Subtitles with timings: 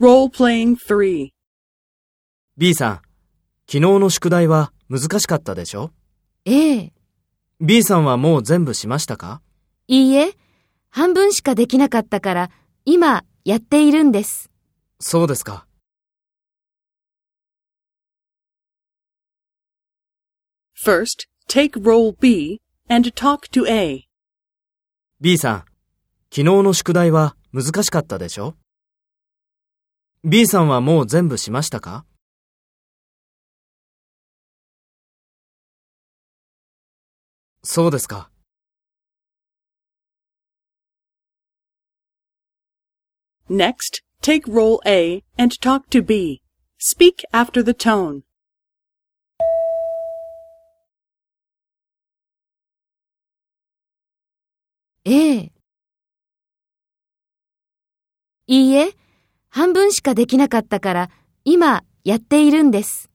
[0.00, 1.28] Role-playing 3.
[2.56, 2.94] B さん、
[3.66, 5.90] 昨日の宿題は難しかったでしょ？
[6.46, 6.92] ええ。
[7.60, 9.42] ?B さんはもう全部しましたか？
[9.88, 10.32] いいえ、
[10.88, 12.50] 半分しかできなかったから、
[12.86, 14.50] 今やっているんです。
[15.00, 15.66] そうですか。
[20.82, 24.06] First, take role B and talk to A.
[25.20, 25.58] B さん、
[26.30, 28.54] 昨日の宿題は難しかったでしょ？
[30.24, 32.04] ?B さんはもう全部しましたか
[37.62, 38.30] そうですか。
[43.48, 46.42] Next, take role A and talk to B.
[46.78, 48.22] Speak after the tone.
[55.04, 55.52] ええ。
[58.46, 58.94] いいえ、
[59.52, 61.10] 半分しかできなかったから、
[61.44, 63.09] 今やっているんです。